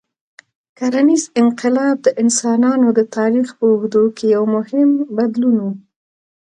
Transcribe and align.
کرنيز 0.77 1.23
انقلاب 1.41 1.97
د 2.03 2.07
انسانانو 2.23 2.87
د 2.97 2.99
تاریخ 3.17 3.47
په 3.57 3.63
اوږدو 3.69 4.03
کې 4.17 4.25
یو 4.35 4.43
مهم 4.55 4.89
بدلون 5.17 5.55
و. 5.63 5.67